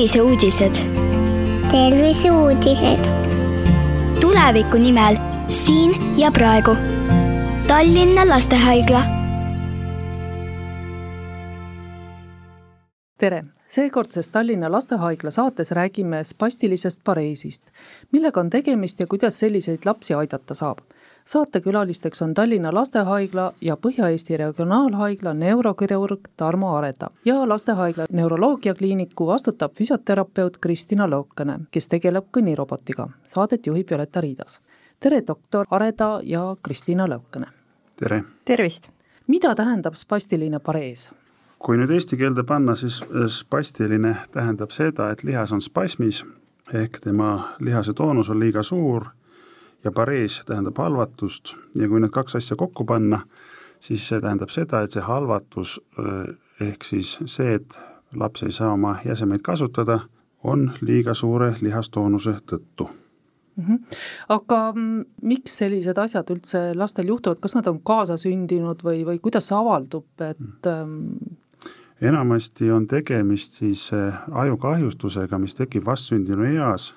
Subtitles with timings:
[0.00, 0.74] terviseuudised.
[1.70, 3.04] terviseuudised.
[4.20, 5.16] tuleviku nimel
[5.48, 6.70] siin ja praegu.
[7.66, 9.02] Tallinna Lastehaigla.
[13.18, 17.62] tere, seekordses Tallinna Lastehaigla saates räägime spastilisest pareesist.
[18.12, 20.78] millega on tegemist ja kuidas selliseid lapsi aidata saab
[21.24, 30.56] saatekülalisteks on Tallinna Lastehaigla ja Põhja-Eesti Regionaalhaigla neurokirurg Tarmo Areda ja Lastehaigla neuroloogiakliiniku vastutav füsioterapeut
[30.56, 33.08] Kristina Lõokene, kes tegeleb kõnnirobotiga.
[33.26, 34.60] saadet juhib Violeta Riidas.
[35.00, 37.46] tere, doktor Areda ja Kristina Lõokene!
[37.96, 38.24] tere!
[38.44, 38.88] tervist!
[39.26, 41.10] mida tähendab spastiline parees?
[41.58, 46.24] kui nüüd eesti keelde panna, siis spastiline tähendab seda, et lihas on spasmis
[46.72, 49.04] ehk tema lihase toonus on liiga suur
[49.84, 53.22] ja parees tähendab halvatust ja kui need kaks asja kokku panna,
[53.80, 55.78] siis see tähendab seda, et see halvatus
[56.60, 57.78] ehk siis see, et
[58.16, 60.00] laps ei saa oma jäsemeid kasutada,
[60.44, 62.88] on liiga suure lihastoonuse tõttu
[63.56, 63.64] mm.
[63.64, 63.78] -hmm.
[64.28, 64.60] aga
[65.22, 70.06] miks sellised asjad üldse lastel juhtuvad, kas nad on kaasasündinud või, või kuidas see avaldub,
[70.20, 71.12] et ähm...
[72.00, 73.90] enamasti on tegemist siis
[74.32, 76.94] ajukahjustusega, mis tekib vastsündinu eas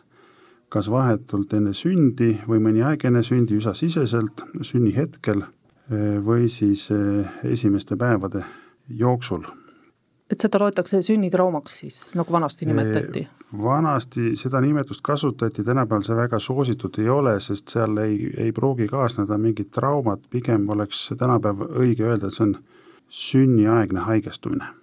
[0.73, 7.35] kas vahetult enne sündi või mõni aeg enne sündi üsasiseselt, sünnihetkel eh, või siis eh,
[7.45, 8.43] esimeste päevade
[8.89, 9.45] jooksul.
[10.31, 13.25] et seda loetakse sünnitraumaks siis, nagu vanasti nimetati?
[13.27, 18.51] Eh, vanasti seda nimetust kasutati, tänapäeval see väga soositud ei ole, sest seal ei, ei
[18.51, 22.57] pruugi kaasneda mingit traumat, pigem oleks tänapäev õige öelda, et see on
[23.13, 24.73] sünniaegne haigestumine.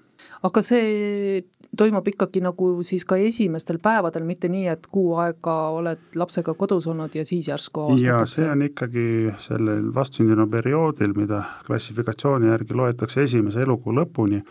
[0.43, 1.45] Aga see
[1.77, 6.89] toimub ikkagi nagu siis ka esimestel päevadel, mitte nii, et kuu aega oled lapsega kodus
[6.91, 8.43] olnud ja siis järsku avastatakse?
[8.43, 9.07] see on ikkagi
[9.39, 14.43] sellel vastsündinu perioodil, mida klassifikatsiooni järgi loetakse esimese elukuu lõpuni,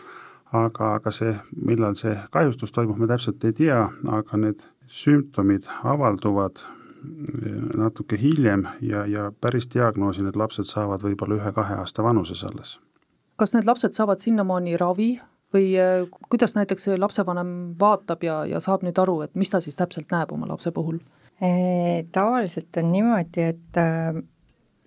[0.56, 6.64] aga, aga see, millal see kahjustus toimub, me täpselt ei tea, aga need sümptomid avalduvad
[7.76, 12.78] natuke hiljem ja, ja päris diagnoosi need lapsed saavad võib-olla ühe-kahe aasta vanuses alles.
[13.40, 15.14] kas need lapsed saavad sinnamaani ravi
[15.54, 19.78] või äh, kuidas näiteks lapsevanem vaatab ja, ja saab nüüd aru, et mis ta siis
[19.78, 21.00] täpselt näeb oma lapse puhul?
[22.12, 24.12] Tavaliselt on niimoodi, et äh,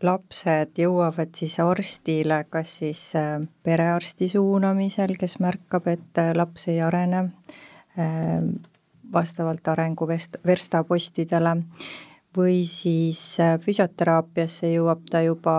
[0.06, 7.30] lapsed jõuavad siis arstile, kas siis äh, perearsti suunamisel, kes märkab, et laps ei arene
[9.13, 11.59] vastavalt arengu vest-, verstapostidele,
[12.34, 13.19] või siis
[13.62, 15.57] füsioteraapiasse jõuab ta juba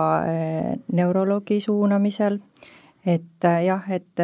[0.91, 2.41] neuroloogi suunamisel,
[3.07, 4.23] et jah, et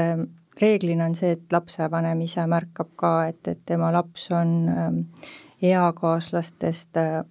[0.61, 5.03] reeglina on see, et lapsevanem ise märkab ka, et, et tema laps on ähm,
[5.61, 7.21] eakaaslastest äh,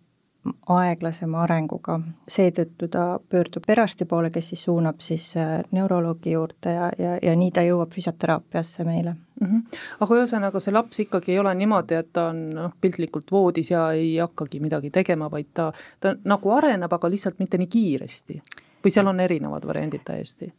[0.72, 1.98] aeglasema arenguga,
[2.30, 7.34] seetõttu ta pöördub perearsti poole, kes siis suunab siis äh, neuroloogi juurde ja, ja, ja
[7.36, 9.46] nii ta jõuab füsioteraapiasse meile mm.
[9.46, 9.82] -hmm.
[10.00, 13.90] aga ühesõnaga, see laps ikkagi ei ole niimoodi, et ta on noh, piltlikult voodis ja
[13.92, 18.42] ei hakkagi midagi tegema, vaid ta, ta nagu areneb, aga lihtsalt mitte nii kiiresti?
[18.84, 20.52] või seal on erinevad variandid täiesti?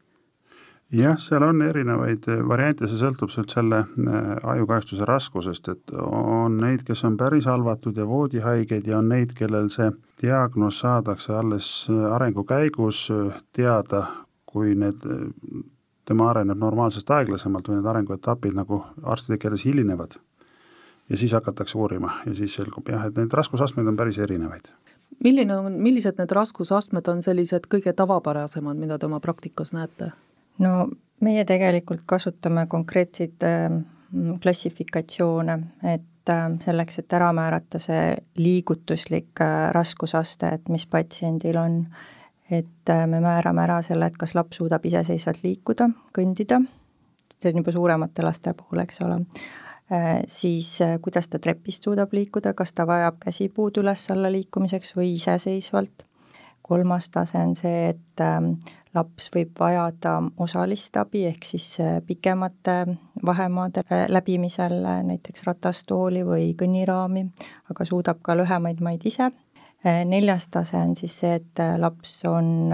[0.91, 6.57] Jah, seal on erinevaid eh, variante, see sõltub sealt selle eh, ajukahjustuse raskusest, et on
[6.61, 9.91] neid, kes on päris halvatud ja voodihaigeid ja on neid, kellel see
[10.21, 13.05] diagnoos saadakse alles eh, arengu käigus
[13.55, 14.05] teada,
[14.51, 15.05] kui need,
[16.07, 20.19] tema areneb normaalsest aeglasemalt või need arenguetapid nagu arstide keeles hilinevad.
[21.09, 24.67] ja siis hakatakse uurima ja siis selgub jah, et neid raskusastmeid on päris erinevaid
[25.23, 30.11] milline on, millised need raskusastmed on sellised kõige tavapärasemad, mida te oma praktikas näete?
[30.61, 30.75] No
[31.21, 33.69] meie tegelikult kasutame konkreetseid äh,
[34.43, 35.57] klassifikatsioone,
[35.93, 41.81] et äh, selleks, et ära määrata see liigutuslik äh, raskusaste, et mis patsiendil on,
[42.51, 46.59] et me määrame ära selle, et kas laps suudab iseseisvalt liikuda, kõndida,
[47.37, 49.21] see on juba suuremate laste puhul, eks ole,
[50.27, 50.67] siis
[51.03, 56.03] kuidas ta trepist suudab liikuda, kas ta vajab käsipuud üles-alla liikumiseks või iseseisvalt
[56.61, 58.53] kolmas tase on see, et ähm,
[58.95, 66.51] laps võib vajada osalist abi, ehk siis äh, pikemate vahemaade läbimisel, äh, näiteks ratastooli või
[66.59, 67.25] kõnniraami,
[67.71, 69.31] aga suudab ka lühemaid maid ise.
[69.85, 72.71] Äh, neljas tase on siis see, et laps on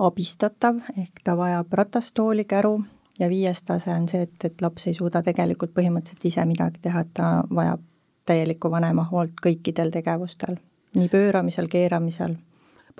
[0.00, 2.80] abistatav, ehk ta vajab ratastooli, käru,
[3.18, 7.06] ja viies tase on see, et, et laps ei suuda tegelikult põhimõtteliselt ise midagi teha,
[7.06, 7.86] et ta vajab
[8.28, 10.58] täielikku vanema hoolt kõikidel tegevustel,
[10.94, 12.36] nii pööramisel, keeramisel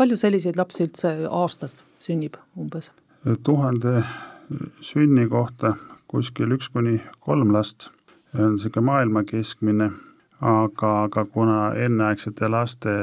[0.01, 2.91] palju selliseid lapsi üldse aastas sünnib umbes?
[3.45, 4.01] tuhande
[4.81, 5.75] sünni kohta
[6.11, 7.91] kuskil üks kuni kolm last,
[8.35, 9.91] on niisugune maailma keskmine,
[10.41, 12.95] aga, aga kuna enneaegsete laste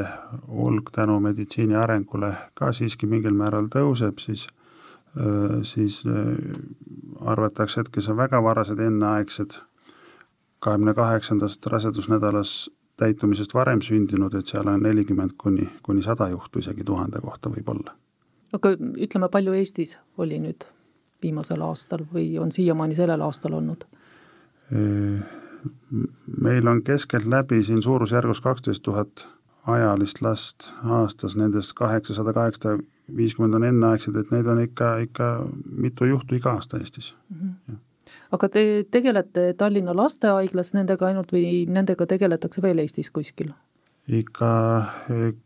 [0.50, 4.48] hulk tänu meditsiini arengule ka siiski mingil määral tõuseb, siis
[5.66, 6.04] siis
[7.26, 9.56] arvatakse, et kes on väga varased enneaegsed,
[10.62, 12.52] kahekümne kaheksandast rasedusnädalas
[12.98, 17.94] täitumisest varem sündinud, et seal on nelikümmend kuni, kuni sada juhtu isegi tuhande kohta võib-olla.
[18.54, 20.68] aga ütleme, palju Eestis oli nüüd
[21.22, 23.88] viimasel aastal või on siiamaani sellel aastal olnud?
[26.42, 29.28] meil on keskeltläbi siin suurusjärgus kaksteist tuhat
[29.68, 32.78] ajalist last aastas, nendest kaheksasada, kaheksasada
[33.16, 35.28] viiskümmend on enneaegsed, et neid on ikka, ikka
[35.72, 37.50] mitu juhtu iga aasta Eestis mm.
[37.50, 37.78] -hmm.
[38.32, 43.54] Aga te tegelete Tallinna lastehaiglas nendega ainult või nendega tegeletakse veel Eestis kuskil?
[44.08, 44.50] ikka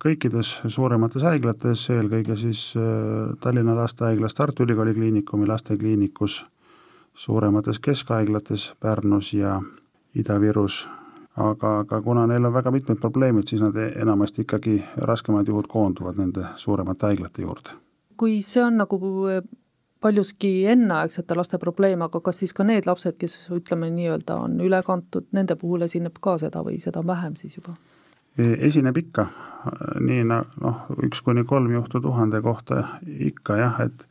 [0.04, 6.44] kõikides suuremates haiglates, eelkõige siis äh, Tallinna Lastehaiglas, Tartu Ülikooli Kliinikumi lastekliinikus,
[7.14, 9.58] suuremates keskhaiglates Pärnus ja
[10.14, 10.84] Ida-Virus
[11.36, 14.78] aga, aga kuna neil on väga mitmed probleemid, siis nad enamasti ikkagi
[15.08, 17.78] raskemad juhud koonduvad nende suuremate haiglate juurde.
[18.18, 18.98] kui see on nagu
[19.34, 19.42] eh,
[20.02, 24.82] paljuski enneaegsete laste probleem, aga kas siis ka need lapsed, kes ütleme nii-öelda on üle
[24.86, 27.76] kantud, nende puhul esineb ka seda või seda vähem siis juba?
[28.38, 29.28] Esineb ikka,
[30.00, 32.86] nii noh, üks kuni kolm juhtu tuhande kohta
[33.32, 34.08] ikka jah, et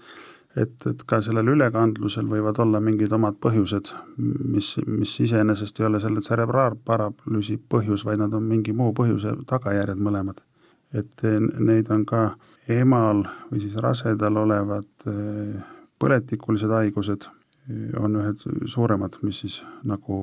[0.59, 6.01] et, et ka sellel ülekandlusel võivad olla mingid omad põhjused, mis, mis iseenesest ei ole
[6.03, 10.43] selle tserebraalparalüüsi põhjus, vaid nad on mingi muu põhjuse tagajärjed mõlemad.
[10.91, 11.23] et
[11.63, 12.33] neid on ka
[12.67, 15.69] emal või siis rasedal olevad eh,
[16.01, 20.21] põletikulised haigused eh, on ühed suuremad, mis siis nagu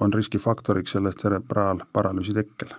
[0.00, 2.74] on riskifaktoriks selle tserebraalparalüüsi tekkel.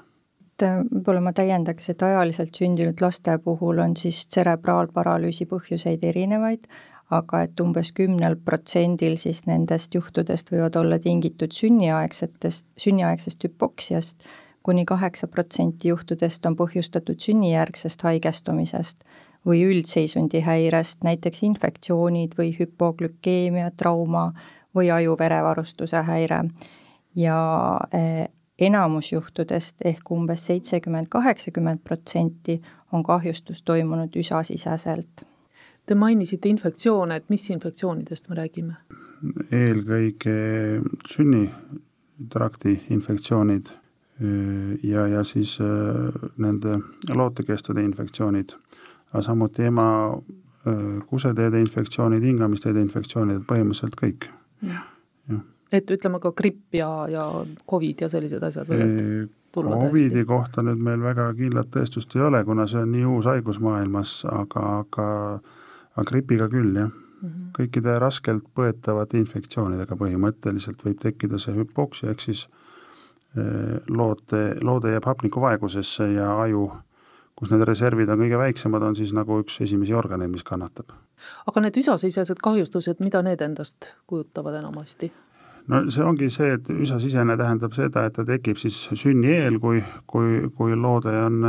[0.55, 6.69] Et äh, võib-olla ma täiendaks, et ajaliselt sündinud laste puhul on siis tserebraalparalüüsi põhjuseid erinevaid,
[7.13, 14.25] aga et umbes kümnel protsendil siis nendest juhtudest võivad olla tingitud sünniaegsetest, sünniaegsest hüpoksiast,
[14.65, 19.03] kuni kaheksa protsenti juhtudest on põhjustatud sünnijärgsest haigestumisest
[19.45, 24.31] või üldseisundi häirest, näiteks infektsioonid või hüpoglükeemia, trauma
[24.75, 26.41] või ajuverevarustuse häire
[27.15, 27.37] ja
[27.93, 28.25] äh,
[28.59, 32.61] enamus juhtudest ehk umbes seitsekümmend, kaheksakümmend protsenti
[32.91, 35.25] on kahjustus toimunud üsasiseselt.
[35.85, 38.77] Te mainisite infektsioone, et mis infektsioonidest me räägime?
[39.51, 40.33] eelkõige
[41.09, 43.71] sünnitrakti infektsioonid
[44.83, 45.55] ja, ja siis
[46.37, 46.77] nende
[47.15, 48.53] lootekestade infektsioonid,
[49.15, 49.87] aga samuti ema
[51.07, 54.27] kuseteede infektsioonid, hingamisteede infektsioonid, põhimõtteliselt kõik.
[55.71, 57.25] et ütleme ka gripp ja, ja
[57.69, 60.25] Covid ja sellised asjad võivad tulla Covidi täiesti.
[60.25, 64.17] kohta nüüd meil väga kindlat tõestust ei ole, kuna see on nii uus haigus maailmas,
[64.29, 65.07] aga, aga,
[65.95, 67.29] aga gripiga küll, jah mm.
[67.29, 67.49] -hmm.
[67.59, 72.47] kõikide raskelt põetavate infektsioonidega põhimõtteliselt võib tekkida see hüpoksia, ehk siis
[73.89, 76.69] loote, loode jääb hapnikuvaegusesse ja aju
[77.35, 80.95] kus need reservid on kõige väiksemad, on siis nagu üks esimesi organeid, mis kannatab.
[81.47, 85.11] aga need üsasisesed kahjustused, mida need endast kujutavad enamasti?
[85.67, 89.81] no see ongi see, et üsasisene tähendab seda, et ta tekib siis sünni eel, kui,
[90.07, 91.41] kui, kui loode on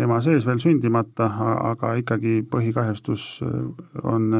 [0.00, 1.28] ema sees veel sündimata,
[1.72, 3.42] aga ikkagi põhikahjustus
[4.02, 4.30] on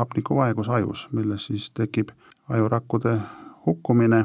[0.00, 2.10] hapnikuvaegus ajus, milles siis tekib
[2.50, 3.18] ajurakkude
[3.66, 4.24] hukkumine,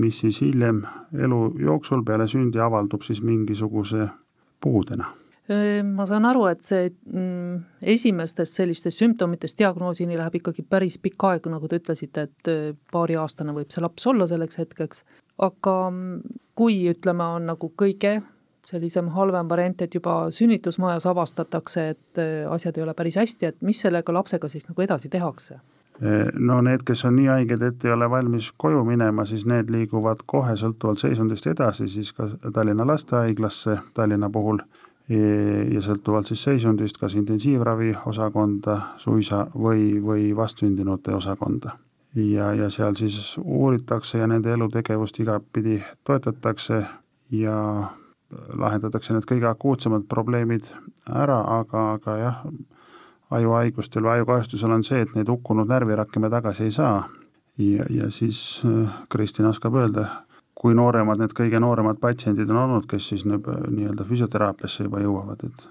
[0.00, 4.08] mis siis hiljem elu jooksul peale sündi avaldub siis mingisuguse
[4.62, 5.12] puudena
[5.86, 7.58] ma saan aru, et see mm,
[7.94, 12.50] esimestest sellistest sümptomitest diagnoosini läheb ikkagi päris pikk aeg, nagu te ütlesite, et
[12.92, 15.04] paariaastane võib see laps olla selleks hetkeks,
[15.46, 18.18] aga mm, kui ütleme, on nagu kõige
[18.66, 23.80] sellisem halvem variant, et juba sünnitusmajas avastatakse, et asjad ei ole päris hästi, et mis
[23.80, 25.60] sellega lapsega siis nagu edasi tehakse?
[26.38, 30.26] no need, kes on nii haiged, et ei ole valmis koju minema, siis need liiguvad
[30.28, 34.60] kohe sõltuvalt seisundist edasi siis ka Tallinna lastehaiglasse Tallinna puhul
[35.08, 41.76] ja sõltuvalt siis seisundist, kas intensiivravi osakonda suisa või, või vastsündinute osakonda.
[42.14, 46.82] ja, ja seal siis uuritakse ja nende elutegevust igapidi toetatakse
[47.30, 47.58] ja
[48.58, 50.66] lahendatakse need kõige akuutsemad probleemid
[51.06, 52.40] ära, aga, aga jah,
[53.30, 56.98] ajuhaigustel või ajukahjustusel on see, et neid hukkunud närvirakke me tagasi ei saa
[57.58, 60.06] ja, ja siis äh, Kristina oskab öelda,
[60.56, 65.66] kui nooremad need kõige nooremad patsiendid on olnud, kes siis nii-öelda füsioteraapiasse juba jõuavad, et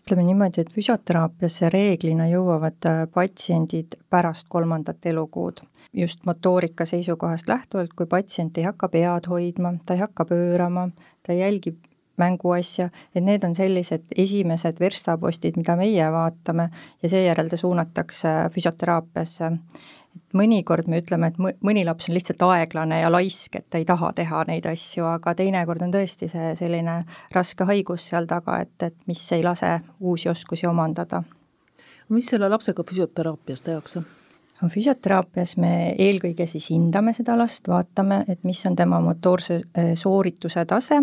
[0.00, 5.60] ütleme niimoodi, et füsioteraapiasse reeglina jõuavad äh, patsiendid pärast kolmandat elukuud.
[5.92, 10.88] just motoorika seisukohast lähtuvalt, kui patsient ei hakka pead hoidma, ta ei hakka pöörama,
[11.26, 11.76] ta jälgib
[12.16, 16.70] mänguasja, et need on sellised esimesed verstapostid, mida meie vaatame
[17.02, 19.52] ja seejärel ta suunatakse füsioteraapiasse
[20.16, 23.86] et mõnikord me ütleme, et mõni laps on lihtsalt aeglane ja laisk, et ta ei
[23.88, 27.02] taha teha neid asju, aga teinekord on tõesti see selline
[27.34, 31.22] raske haigus seal taga, et, et mis ei lase uusi oskusi omandada.
[32.08, 34.02] mis selle lapsega füsioteraapias tehakse?
[34.68, 40.64] füsioteraapias me eelkõige siis hindame seda last, vaatame, et mis on tema motoorse äh, soorituse
[40.66, 41.00] tase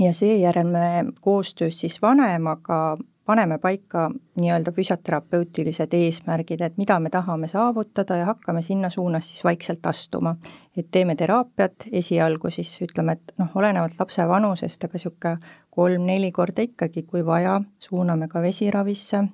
[0.00, 2.96] ja seejärel me koostöös siis vanemaga
[3.28, 4.06] paneme paika
[4.40, 10.36] nii-öelda füsioterapeutilised eesmärgid, et mida me tahame saavutada ja hakkame sinna suunas siis vaikselt astuma.
[10.76, 15.36] et teeme teraapiat, esialgu siis ütleme, et noh, olenevalt lapse vanusest, aga niisugune
[15.76, 19.24] kolm-neli korda ikkagi, kui vaja, suuname ka vesiravisse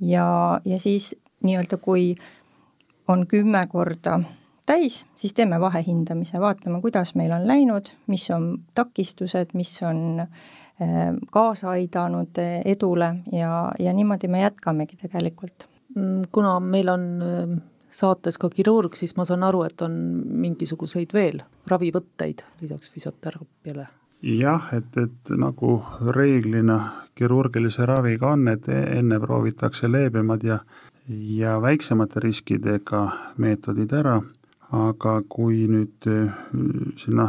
[0.00, 0.26] ja,
[0.64, 1.12] ja siis
[1.44, 2.14] nii-öelda, kui
[3.08, 4.20] on kümme korda
[4.66, 10.46] täis, siis teeme vahehindamise, vaatame, kuidas meil on läinud, mis on takistused, mis on äh,
[11.32, 15.68] kaasa aidanud eh, edule ja, ja niimoodi me jätkamegi tegelikult.
[15.94, 17.54] Mm, kuna meil on ehm,
[17.90, 19.94] saates ka kirurg, siis ma saan aru, et on
[20.42, 23.88] mingisuguseid veel ravivõtteid lisaks füsioteraapiale?
[24.26, 25.76] jah, et, et nagu
[26.16, 26.78] reeglina
[27.14, 30.58] kirurgilise raviga on, et enne proovitakse leebemad ja
[31.08, 33.02] ja väiksemate riskidega
[33.38, 34.16] meetodid ära
[34.74, 36.32] aga kui nüüd äh,
[36.98, 37.28] sinna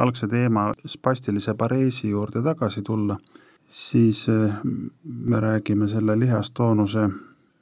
[0.00, 3.18] algse teema spastilise pareesi juurde tagasi tulla,
[3.66, 4.60] siis äh,
[5.04, 7.08] me räägime selle lihastoonuse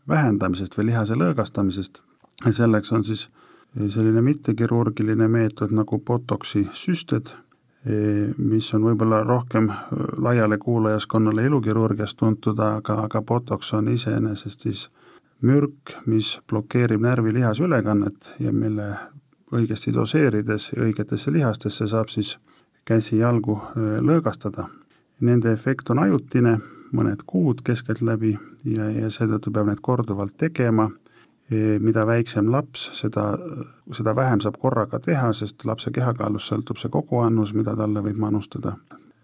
[0.08, 2.02] vähendamisest või lihase lõõgastamisest.
[2.50, 3.28] selleks on siis
[3.76, 7.34] äh, selline mittekirurgiline meetod nagu botoksi süsted,
[8.37, 9.68] mis on võib-olla rohkem
[10.18, 14.88] laiale kuulajaskonnale ilukirurgiast tuntud, aga, aga botoks on iseenesest siis
[15.42, 18.90] mürk, mis blokeerib närvilihasülekannet ja mille
[19.54, 22.37] õigesti doseerides õigetesse lihastesse saab siis
[22.88, 23.59] käsi-jalgu
[24.04, 24.68] lõõgastada.
[25.21, 26.59] Nende efekt on ajutine,
[26.95, 30.88] mõned kuud keskeltläbi ja, ja seetõttu peab neid korduvalt tegema,
[31.50, 33.33] e, mida väiksem laps, seda,
[33.97, 38.76] seda vähem saab korraga teha, sest lapse kehakaalust sõltub see koguannus, mida talle võib manustada.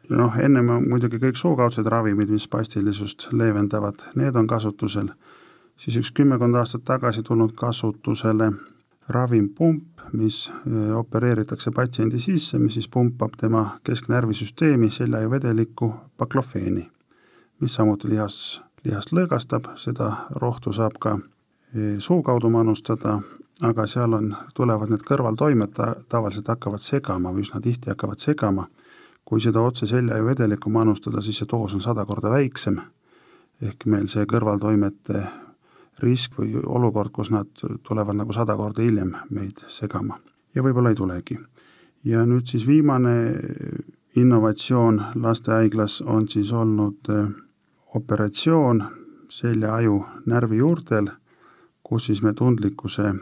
[0.08, 5.14] noh, ennem on muidugi kõik suukaudsed ravimid, mis spastilisust leevendavad, need on kasutusel
[5.76, 8.52] siis üks kümmekond aastat tagasi tulnud kasutusele
[9.08, 16.88] ravimpump, mis eh, opereeritakse patsiendi sisse, mis siis pumpab tema kesknärvisüsteemi seljajuvedelikku baklofeeni,
[17.60, 23.18] mis samuti lihas, lihast lõõgastab, seda rohtu saab ka eh, suu kaudu manustada,
[23.62, 28.68] aga seal on, tulevad need kõrvaltoimed, ta tavaliselt hakkavad segama või üsna tihti hakkavad segama.
[29.24, 32.76] kui seda otse seljajuvedelikku manustada, siis see doos on sada korda väiksem,
[33.62, 35.22] ehk meil see kõrvaltoimete
[36.02, 37.50] risk või olukord, kus nad
[37.86, 40.18] tulevad nagu sada korda hiljem meid segama
[40.54, 41.38] ja võib-olla ei tulegi.
[42.04, 43.14] ja nüüd siis viimane
[44.16, 47.28] innovatsioon lastehaiglas on siis olnud äh,
[47.94, 48.84] operatsioon
[49.28, 51.08] selja-aju närvijuurtel,
[51.82, 53.14] kus siis me tundlikkuse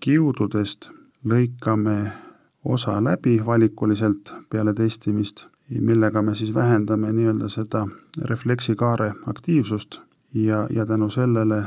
[0.00, 0.90] kiududest
[1.24, 2.12] lõikame
[2.64, 7.86] osa läbi valikuliselt peale testimist, millega me siis vähendame nii-öelda seda
[8.22, 10.00] refleksikaare aktiivsust
[10.34, 11.62] ja, ja tänu sellele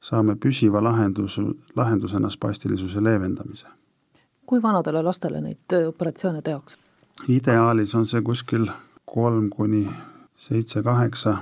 [0.00, 1.40] saame püsiva lahendus,
[1.76, 3.66] lahendusena spastilisuse leevendamise.
[4.46, 6.78] kui vanadele lastele neid äh, operatsioone tehakse?
[7.28, 8.66] ideaalis on see kuskil
[9.04, 9.88] kolm kuni
[10.36, 11.36] seitse-kaheksa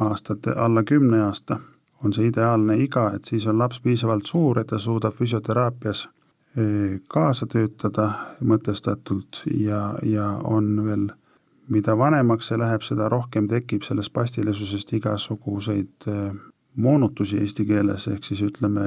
[0.00, 1.60] aastat, alla kümne aasta
[2.04, 6.06] on see ideaalne iga, et siis on laps piisavalt suur, et ta suudab füsioteraapias
[6.58, 11.06] äh, kaasa töötada mõtestatult ja, ja on veel,
[11.68, 16.34] mida vanemaks see läheb, seda rohkem tekib sellest pastilisusest igasuguseid äh,
[16.76, 18.84] moonutusi eesti keeles, ehk siis ütleme,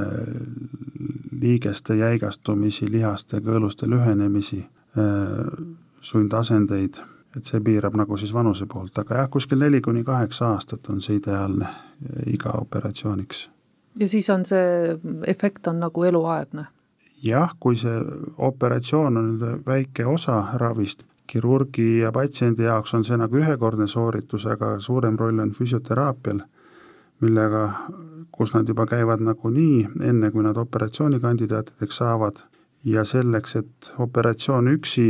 [1.42, 4.64] liigeste jäigastumisi, lihaste, kõõluste lühenemisi,
[4.98, 5.66] äh,
[6.02, 7.00] sundasendeid,
[7.38, 11.02] et see piirab nagu siis vanuse poolt, aga jah, kuskil neli kuni kaheksa aastat on
[11.02, 11.68] see ideaalne
[12.26, 13.50] iga operatsiooniks.
[14.00, 16.66] ja siis on see efekt on nagu eluaegne?
[17.24, 18.00] jah, kui see
[18.38, 24.80] operatsioon on väike osa ravist, kirurgi ja patsiendi jaoks on see nagu ühekordne sooritus, aga
[24.80, 26.42] suurem roll on füsioteraapial
[27.22, 27.64] millega,
[28.32, 32.44] kus nad juba käivad nagunii, enne kui nad operatsioonikandidaatideks saavad.
[32.86, 35.08] Ja selleks, et operatsioon üksi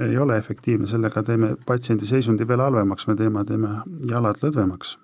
[0.00, 3.68] ei ole efektiivne, sellega teeme patsiendi seisundi veel halvemaks, me teeme, teeme
[4.10, 4.96] jalad lõdvemaks.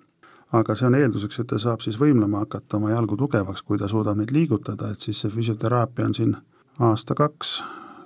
[0.53, 3.87] aga see on eelduseks, et ta saab siis võimlema hakata, oma jalgu tugevaks, kui ta
[3.89, 6.35] suudab neid liigutada, et siis see füsioteraapia on siin
[6.79, 7.63] aasta-kaks,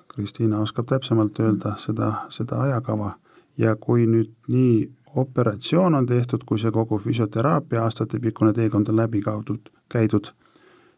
[0.07, 3.17] Kristiina oskab täpsemalt öelda seda, seda ajakava,
[3.57, 9.21] ja kui nüüd nii operatsioon on tehtud, kui see kogu füsioteraapia aastatepikkune teekond on läbi
[9.21, 10.33] kaudud, käidud,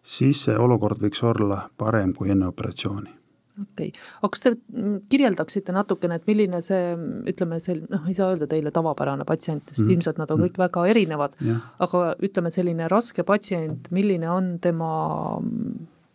[0.04, 3.20] siis see olukord võiks olla parem kui enne operatsiooni
[3.60, 4.54] okei okay., aga kas te
[5.12, 6.94] kirjeldaksite natukene, et milline see,
[7.30, 9.96] ütleme, see noh, ei saa öelda teile tavapärane patsient, sest mm.
[9.96, 10.63] ilmselt nad on kõik mm.
[10.66, 11.38] väga erinevad,
[11.86, 14.92] aga ütleme, selline raske patsient, milline on tema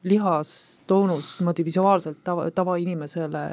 [0.04, 3.44] lihastoonus niimoodi visuaalselt tava, tavainimesele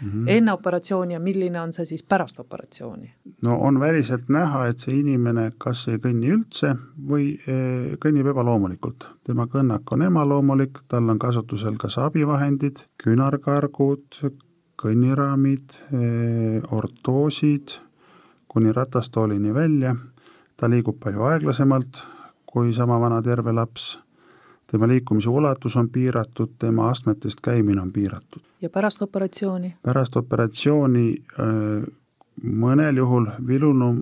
[0.00, 0.28] mm -hmm.
[0.28, 3.12] enne operatsiooni ja milline on see siis pärast operatsiooni?
[3.46, 6.74] no on väliselt näha, et see inimene kas ei kõnni üldse
[7.08, 9.08] või e, kõnnib ebaloomulikult.
[9.24, 14.30] tema kõnnak on ebaloomulik, tal on kasutusel kas abivahendid, küünarkargud,
[14.82, 17.80] kõnniraamid, e, ortoosid,
[18.48, 19.96] kuni ratastoolini välja,
[20.56, 22.02] ta liigub palju aeglasemalt
[22.46, 24.00] kui sama vana terve laps
[24.70, 28.42] tema liikumise ulatus on piiratud, tema astmetest käimine on piiratud.
[28.62, 29.74] ja pärast operatsiooni?
[29.82, 31.06] pärast operatsiooni
[31.40, 31.84] äh,
[32.42, 34.00] mõnel juhul vilunum,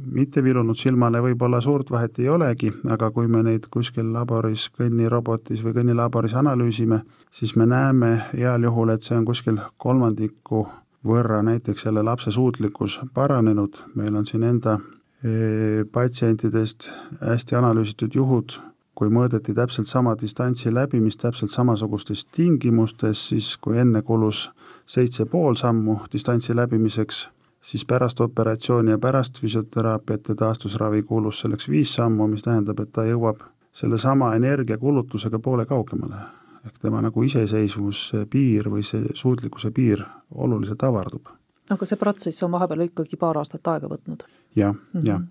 [0.00, 5.64] mitte vilunud silmale võib-olla suurt vahet ei olegi, aga kui me neid kuskil laboris, kõnnirobotis
[5.64, 10.66] või kõnnilaboris analüüsime, siis me näeme heal juhul, et see on kuskil kolmandiku
[11.06, 18.56] võrra näiteks selle lapse suutlikkus paranenud, meil on siin enda äh, patsientidest hästi analüüsitud juhud,
[19.00, 24.50] kui mõõdeti täpselt sama distantsi läbimist täpselt samasugustes tingimustes, siis kui enne kulus
[24.84, 27.22] seitse pool sammu distantsi läbimiseks,
[27.64, 32.92] siis pärast operatsiooni ja pärast füsioteraapiat ja taastusravi kulus selleks viis sammu, mis tähendab, et
[32.92, 33.40] ta jõuab
[33.72, 36.20] sellesama energiakulutusega poole kaugemale.
[36.66, 40.04] ehk tema nagu iseseisvuse piir või see suutlikkuse piir
[40.34, 41.28] oluliselt avardub.
[41.70, 44.74] aga see protsess on vahepeal ikkagi paar aastat aega võtnud ja,?
[44.92, 45.22] jah jah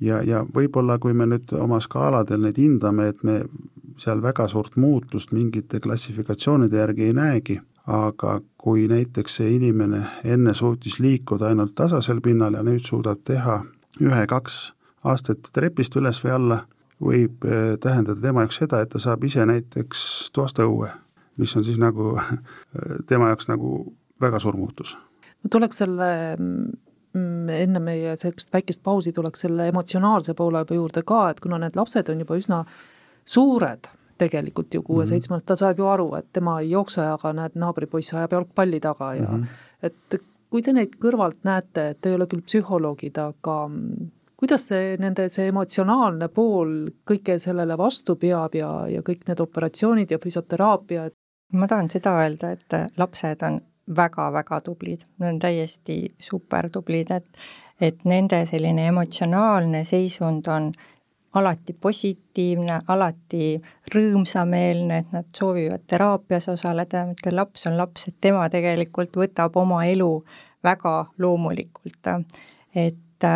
[0.00, 3.40] ja, ja võib-olla kui me nüüd oma skaaladel neid hindame, et me
[4.00, 10.54] seal väga suurt muutust mingite klassifikatsioonide järgi ei näegi, aga kui näiteks see inimene enne
[10.54, 13.60] suutis liikuda ainult tasasel pinnal ja nüüd suudab teha
[14.02, 14.58] ühe-kaks
[15.06, 16.60] astet trepist üles või alla,
[17.00, 20.90] võib eh, tähendada tema jaoks seda, et ta saab ise näiteks toast õue,
[21.40, 22.16] mis on siis nagu
[23.10, 23.78] tema jaoks nagu
[24.20, 24.96] väga suur muutus.
[25.44, 26.10] ma tuleks selle
[27.16, 32.08] enne meie sellist väikest pausi tuleks selle emotsionaalse poole juurde ka, et kuna need lapsed
[32.12, 32.62] on juba üsna
[33.24, 37.58] suured, tegelikult ju kuue-seitsme aastast, ta saab ju aru, et tema ei jookse, aga näed,
[37.60, 39.66] naabripoiss ajab jalgpalli taga ja mm -hmm.
[39.82, 40.20] et
[40.50, 43.56] kui te neid kõrvalt näete, et te ei ole küll psühholoogid, aga
[44.36, 46.74] kuidas see, nende see emotsionaalne pool
[47.10, 51.08] kõike sellele vastu peab ja, ja kõik need operatsioonid ja füsioteraapia,
[51.52, 53.60] ma tahan seda öelda, et lapsed on
[53.96, 57.46] väga-väga tublid, nad on täiesti supertublid, et
[57.80, 60.70] et nende selline emotsionaalne seisund on
[61.36, 63.60] alati positiivne, alati
[63.92, 69.84] rõõmsameelne, et nad soovivad teraapias osaleda, et laps on laps, et tema tegelikult võtab oma
[69.84, 70.10] elu
[70.64, 72.12] väga loomulikult.
[72.74, 73.28] et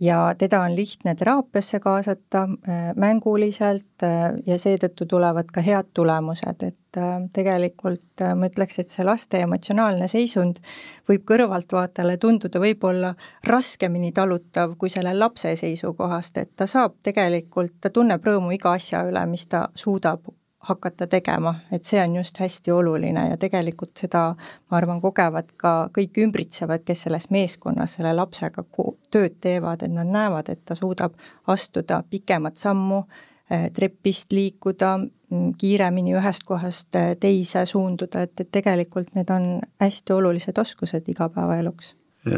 [0.00, 6.62] ja teda on lihtne teraapiasse kaasata äh, mänguliselt äh, ja seetõttu tulevad ka head tulemused,
[6.62, 10.62] et äh, tegelikult ma ütleks, et see laste emotsionaalne seisund
[11.08, 13.14] võib kõrvaltvaatajale tunduda võib-olla
[13.46, 19.04] raskemini talutav kui selle lapse seisukohast, et ta saab tegelikult, ta tunneb rõõmu iga asja
[19.08, 20.24] üle, mis ta suudab
[20.60, 24.34] hakata tegema, et see on just hästi oluline ja tegelikult seda,
[24.70, 28.66] ma arvan, kogevad ka kõik ümbritsevad, kes selles meeskonnas selle lapsega
[29.10, 31.16] tööd teevad, et nad näevad, et ta suudab
[31.48, 33.04] astuda pikemat sammu,
[33.50, 34.98] eh, trepist liikuda,
[35.30, 39.48] mm, kiiremini ühest kohast eh, teise suunduda, et, et tegelikult need on
[39.80, 41.94] hästi olulised oskused igapäevaeluks.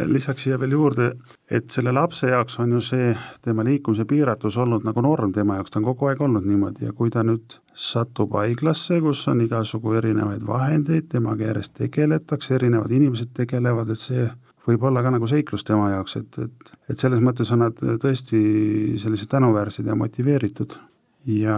[0.06, 1.08] Lisaks siia veel juurde,
[1.52, 3.10] et selle lapse jaoks on ju see
[3.44, 6.94] tema liikumise piiratus olnud nagu norm tema jaoks, ta on kogu aeg olnud niimoodi ja
[6.96, 13.34] kui ta nüüd satub haiglasse, kus on igasugu erinevaid vahendeid, temaga järjest tegeletakse, erinevad inimesed
[13.36, 14.24] tegelevad, et see
[14.66, 18.40] võib olla ka nagu seiklus tema jaoks, et, et, et selles mõttes on nad tõesti
[19.02, 20.78] sellised tänuväärsed ja motiveeritud.
[21.26, 21.56] ja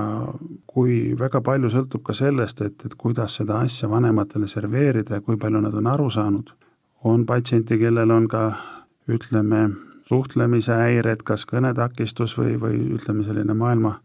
[0.67, 5.39] kui väga palju sõltub ka sellest, et, et kuidas seda asja vanematele serveerida ja kui
[5.41, 6.53] palju nad on aru saanud
[7.05, 8.43] on patsiente, kellel on ka
[9.11, 9.69] ütleme,
[10.09, 13.99] suhtlemise häired, kas kõnetakistus või, või ütleme, selline maailma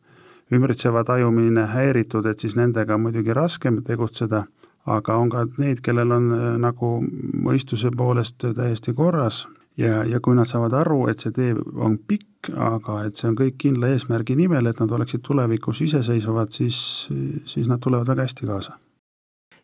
[0.53, 4.45] ümbritseva tajumine häiritud, et siis nendega on muidugi raskem tegutseda,
[4.89, 6.97] aga on ka neid, kellel on äh, nagu
[7.45, 9.43] mõistuse poolest täiesti korras
[9.77, 13.37] ja, ja kui nad saavad aru, et see tee on pikk, aga et see on
[13.37, 17.09] kõik kindla eesmärgi nimel, et nad oleksid tulevikus iseseisvad, siis,
[17.45, 18.79] siis nad tulevad väga hästi kaasa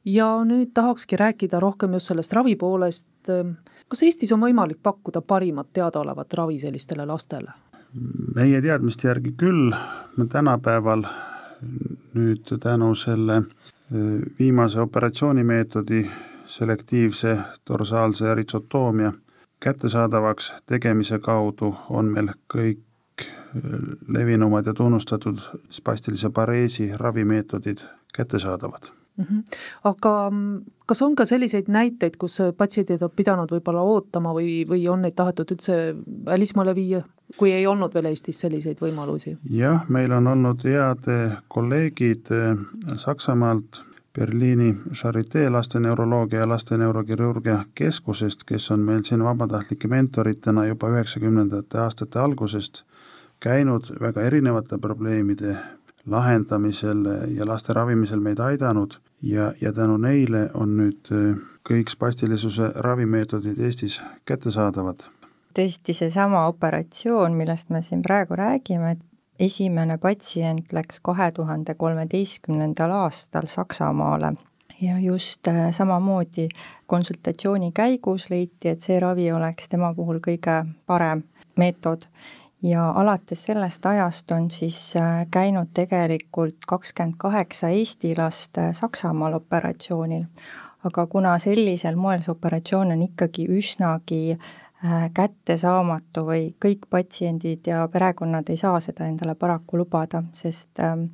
[0.05, 3.07] ja nüüd tahakski rääkida rohkem just sellest ravi poolest.
[3.89, 7.51] Kas Eestis on võimalik pakkuda parimat teadaolevat ravi sellistele lastele?
[8.35, 9.71] meie teadmiste järgi küll,
[10.29, 11.05] tänapäeval
[12.13, 13.43] nüüd tänu selle e,
[14.39, 16.01] viimase operatsioonimeetodi
[16.45, 17.37] selektiivse
[17.69, 19.13] dorsaalse eritsotoomia
[19.59, 23.25] kättesaadavaks tegemise kaudu on meil kõik e,
[24.07, 29.25] levinumad ja tunnustatud spastilise pareesi ravimeetodid kättesaadavad mm.
[29.25, 29.43] -hmm.
[29.83, 30.31] aga
[30.85, 35.15] kas on ka selliseid näiteid, kus patsiendid on pidanud võib-olla ootama või, või on neid
[35.15, 37.01] tahetud üldse välismaale viia,
[37.37, 39.37] kui ei olnud veel Eestis selliseid võimalusi?
[39.49, 41.09] jah, meil on olnud head
[41.47, 42.55] kolleegid eh,
[42.95, 43.83] Saksamaalt,
[44.15, 52.19] Berliini Charité lasteneuroloogia ja lasteneurokirurgia keskusest, kes on meil siin vabatahtlike mentoritena juba üheksakümnendate aastate
[52.19, 52.85] algusest
[53.43, 55.57] käinud väga erinevate probleemide
[56.05, 57.03] lahendamisel
[57.35, 58.95] ja laste ravimisel meid aidanud
[59.25, 61.09] ja, ja tänu neile on nüüd
[61.65, 65.09] kõik spastilisuse ravimeetodid Eestis kättesaadavad.
[65.55, 68.99] tõesti, seesama operatsioon, millest me siin praegu räägime, et
[69.39, 74.35] esimene patsient läks kahe tuhande kolmeteistkümnendal aastal Saksamaale
[74.81, 76.47] ja just äh, samamoodi
[76.87, 81.23] konsultatsiooni käigus leiti, et see ravi oleks tema puhul kõige parem
[81.55, 82.07] meetod
[82.65, 89.33] ja alates sellest ajast on siis äh, käinud tegelikult kakskümmend kaheksa Eesti last äh, Saksamaal
[89.33, 90.25] operatsioonil.
[90.85, 94.37] aga kuna sellisel moel see operatsioon on ikkagi üsnagi
[94.85, 101.07] Äh, kättesaamatu või kõik patsiendid ja perekonnad ei saa seda endale paraku lubada, sest ähm,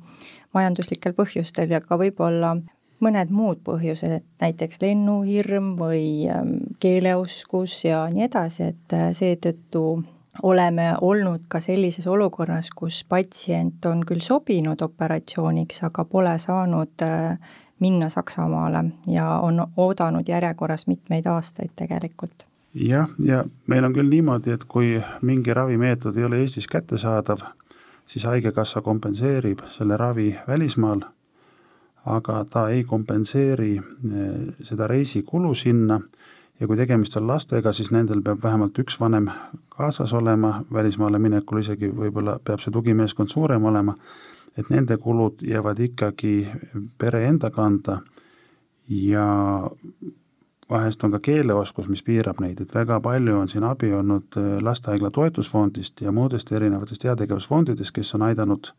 [0.52, 2.50] majanduslikel põhjustel ja ka võib-olla
[3.00, 9.84] mõned muud põhjused, et näiteks lennuhirm või ähm, keeleoskus ja nii edasi, et seetõttu
[10.42, 17.38] oleme olnud ka sellises olukorras, kus patsient on küll sobinud operatsiooniks, aga pole saanud äh,
[17.80, 22.46] minna Saksamaale ja on oodanud järjekorras mitmeid aastaid tegelikult.
[22.74, 27.42] Jah, ja meil on küll niimoodi, et kui mingi ravimeetod ei ole Eestis kättesaadav,
[28.06, 31.02] siis Haigekassa kompenseerib selle ravi välismaal,
[32.06, 34.30] aga ta ei kompenseeri eh,
[34.62, 36.00] seda reisikulu sinna
[36.62, 39.26] ja kui tegemist on lastega, siis nendel peab vähemalt üks vanem
[39.74, 43.96] kaasas olema, välismaale minekul isegi võib-olla peab see tugimeeskond suurem olema,
[44.54, 46.36] et nende kulud jäävad ikkagi
[47.02, 47.98] pere enda kanda.
[48.88, 49.26] Ja
[50.70, 54.54] vahest on ka keeleoskus, mis piirab neid, et väga palju on siin abi olnud äh,
[54.62, 58.70] Lastehaigla Toetusfondist ja muudest erinevatest heategevusfondidest, kes on aidanud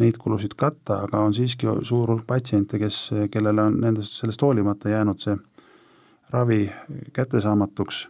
[0.00, 2.98] neid kulusid katta, aga on siiski suur hulk patsiente, kes,
[3.30, 5.36] kellele on nendest, sellest hoolimata jäänud see
[6.32, 6.72] ravi
[7.12, 8.08] kättesaamatuks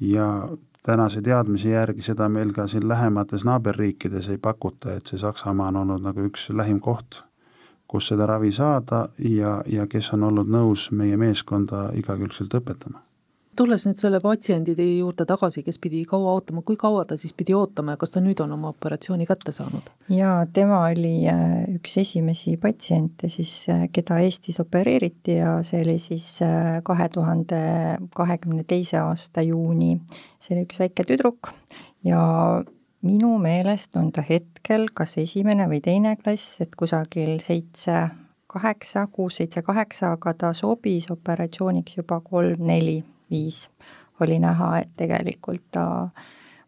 [0.00, 0.48] ja
[0.82, 5.82] tänase teadmise järgi seda meil ka siin lähemates naaberriikides ei pakuta, et see Saksamaa on
[5.82, 7.22] olnud nagu üks lähim koht
[7.88, 13.00] kus seda ravi saada ja, ja kes on olnud nõus meie meeskonda igakülgselt õpetama.
[13.58, 17.56] Tulles nüüd selle patsiendi juurde tagasi, kes pidi kaua ootama, kui kaua ta siis pidi
[17.58, 19.90] ootama ja kas ta nüüd on oma operatsiooni kätte saanud?
[20.14, 25.98] jaa, tema oli äh, üks esimesi patsiente siis, äh, keda Eestis opereeriti ja see oli
[26.02, 27.60] siis äh, kahe tuhande
[28.14, 29.96] kahekümne teise aasta juuni.
[30.38, 31.52] see oli üks väike tüdruk
[32.06, 32.22] ja
[33.02, 38.08] minu meelest on ta hetkel kas esimene või teine klass, et kusagil seitse,
[38.50, 42.98] kaheksa, kuus, seitse, kaheksa, aga ta sobis operatsiooniks juba kolm, neli,
[43.30, 43.70] viis.
[44.20, 46.08] oli näha, et tegelikult ta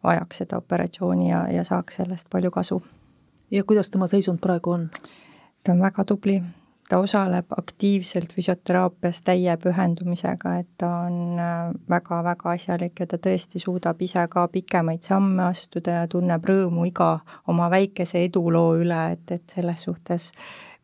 [0.03, 2.83] vajaks seda operatsiooni ja, ja saaks sellest palju kasu.
[3.51, 4.89] ja kuidas tema seisund praegu on?
[5.63, 6.41] ta on väga tubli,
[6.89, 11.37] ta osaleb aktiivselt füsioteraapias täie pühendumisega, et ta on
[11.89, 16.87] väga-väga äh, asjalik ja ta tõesti suudab ise ka pikemaid samme astuda ja tunneb rõõmu
[16.89, 17.13] iga
[17.47, 20.31] oma väikese eduloo üle, et, et selles suhtes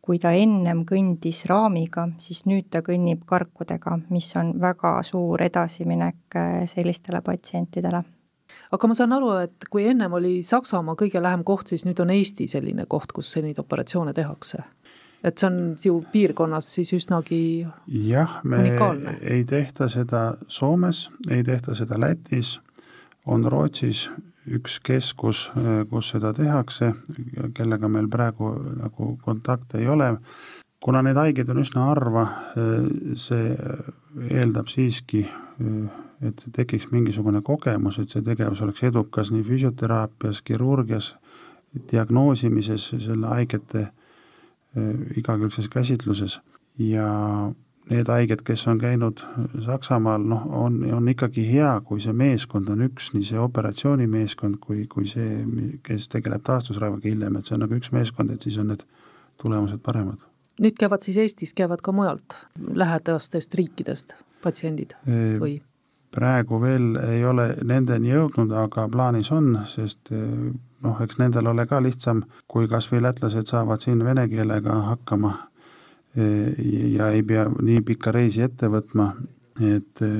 [0.08, 6.38] kui ta ennem kõndis raamiga, siis nüüd ta kõnnib karkudega, mis on väga suur edasiminek
[6.40, 8.00] äh, sellistele patsientidele
[8.72, 12.12] aga ma saan aru, et kui ennem oli Saksamaa kõige lähem koht, siis nüüd on
[12.12, 14.64] Eesti selline koht, kus selliseid operatsioone tehakse
[15.24, 17.40] et see on sinu piirkonnas siis üsnagi
[18.06, 19.18] jah, me unikaalne.
[19.20, 22.58] ei tehta seda Soomes, ei tehta seda Lätis,
[23.26, 24.08] on Rootsis
[24.56, 25.48] üks keskus,
[25.90, 26.92] kus seda tehakse,
[27.54, 30.16] kellega meil praegu nagu kontakte ei ole.
[30.80, 32.24] kuna neid haigeid on üsna harva,
[33.18, 33.50] see
[34.30, 35.24] eeldab siiski,
[36.22, 41.14] et tekiks mingisugune kogemus, et see tegevus oleks edukas nii füsioteraapias, kirurgias,
[41.90, 43.88] diagnoosimises, selle haigete
[44.76, 46.40] Äh, igakülgses käsitluses
[46.78, 47.08] ja
[47.90, 49.22] need haiged, kes on käinud
[49.64, 54.86] Saksamaal, noh, on, on ikkagi hea, kui see meeskond on üks, nii see operatsioonimeeskond kui,
[54.90, 55.42] kui see,
[55.86, 58.84] kes tegeleb taastusraviga hiljem, et see on nagu üks meeskond, et siis on need
[59.42, 60.20] tulemused paremad.
[60.58, 65.58] nüüd käivad siis Eestis, käivad ka mujalt lähedastest riikidest patsiendid või?
[66.14, 71.82] praegu veel ei ole nendeni jõudnud, aga plaanis on, sest noh, eks nendel ole ka
[71.84, 75.34] lihtsam, kui kas või lätlased saavad siin vene keelega hakkama
[76.18, 79.12] ja ei pea nii pikka reisi ette võtma,
[79.62, 80.10] et e,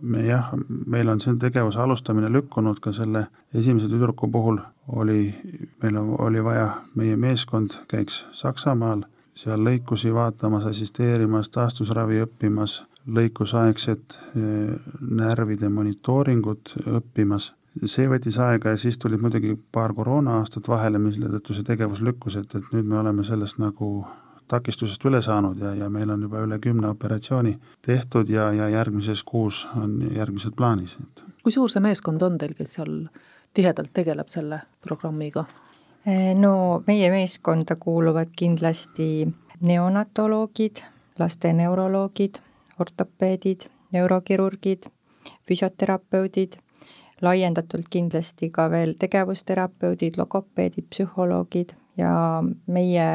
[0.00, 5.28] me jah, meil on see tegevuse alustamine lükkunud ka selle esimese tüdruku puhul, oli,
[5.82, 9.04] meil oli vaja, meie meeskond käiks Saksamaal,
[9.38, 14.48] seal lõikusi vaatamas, assisteerimas, taastusravi õppimas, lõikusaegset e,
[15.00, 17.52] närvide monitooringut õppimas.
[17.86, 22.40] See võttis aega ja siis tulid muidugi paar koroona-aastat vahele, mille tõttu see tegevus lükkus,
[22.40, 24.02] et, et nüüd me oleme sellest nagu
[24.48, 29.22] takistusest üle saanud ja, ja meil on juba üle kümne operatsiooni tehtud ja, ja järgmises
[29.24, 30.98] kuus on järgmised plaanis.
[31.42, 32.94] kui suur see meeskond on teil, kes seal
[33.54, 35.44] tihedalt tegeleb selle programmiga?
[36.38, 39.28] no meie meeskonda kuuluvad kindlasti
[39.60, 40.82] neonatoloogid,
[41.18, 42.38] laste neuroloogid,
[42.80, 44.86] ortopeedid, neurokirurgid,
[45.48, 46.56] füsioterapeudid,
[47.22, 52.12] laiendatult kindlasti ka veel tegevusterapeudid, logopeedid, psühholoogid ja
[52.66, 53.08] meie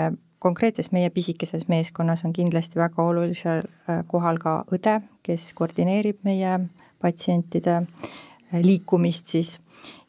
[0.43, 6.57] konkreetses meie pisikeses meeskonnas on kindlasti väga olulisel äh, kohal ka õde, kes koordineerib meie
[7.01, 9.55] patsientide äh, liikumist siis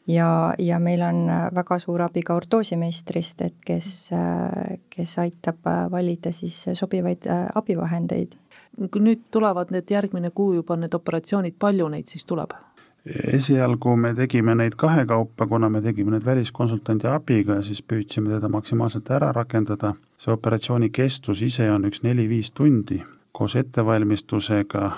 [0.07, 3.89] ja, ja meil on äh, väga suur abi ka ortoosimeistrist, et kes,
[4.95, 8.35] kes aitab valida siis sobivaid abivahendeid.
[8.91, 12.55] kui nüüd tulevad need järgmine kuu juba need operatsioonid, palju neid siis tuleb?
[13.05, 18.49] esialgu me tegime neid kahekaupa, kuna me tegime need väliskonsultandi abiga ja siis püüdsime teda
[18.49, 19.93] maksimaalselt ära rakendada.
[20.17, 23.01] See operatsiooni kestus ise on üks neli-viis tundi,
[23.31, 24.91] koos ettevalmistusega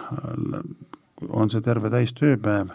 [1.30, 2.70] on see terve täistööpäev,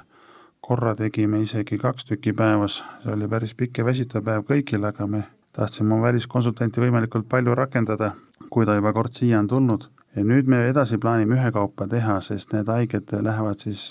[0.63, 5.07] korra tegime isegi kaks tükki päevas, see oli päris pikk ja väsitav päev kõigile, aga
[5.07, 8.13] me tahtsime oma väliskonsultanti võimalikult palju rakendada,
[8.51, 9.89] kui ta juba kord siia on tulnud.
[10.17, 13.87] ja nüüd me edasi plaanime ühekaupa teha, sest need haiged lähevad siis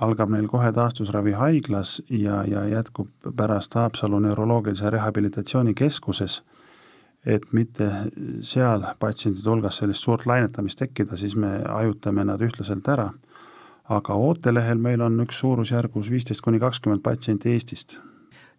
[0.00, 6.42] algab neil kohe taastusravi haiglas ja, ja jätkub pärast Haapsalu neuroloogilise rehabilitatsiooni keskuses,
[7.26, 7.88] et mitte
[8.42, 13.12] seal patsientide hulgas sellist suurt lainetamist tekkida, siis me ajutame nad ühtlaselt ära.
[13.92, 17.98] aga ootelehel meil on üks suurusjärgus viisteist kuni kakskümmend patsienti Eestist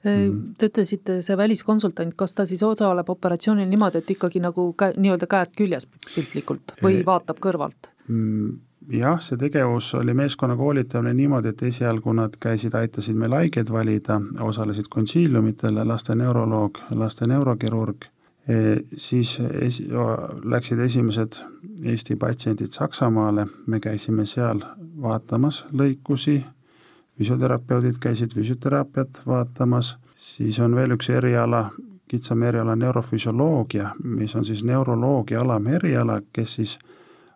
[0.03, 0.39] Mhm.
[0.59, 5.29] Te ütlesite, see väliskonsultant, kas ta siis osaleb operatsioonil niimoodi, et ikkagi nagu käe, nii-öelda
[5.31, 7.87] käed küljes piltlikult või vaatab kõrvalt?
[8.11, 8.57] Mm,
[8.99, 14.19] jah, see tegevus oli meeskonna koolitamine niimoodi, et esialgu nad käisid, aitasid meil haigeid valida,
[14.43, 18.09] osalesid konsiiliumitel, laste neuroloog, laste neurokirurg,
[18.95, 19.87] siis esi-,
[20.43, 21.39] läksid esimesed
[21.85, 24.59] Eesti patsiendid Saksamaale, me käisime seal
[25.01, 26.41] vaatamas lõikusi.
[27.17, 31.67] Füsioterapeudid käisid füsioteraapiat vaatamas, siis on veel üks eriala,
[32.07, 36.77] kitsam eriala neurofüsioloogia, mis on siis neuroloogia alameriala, kes siis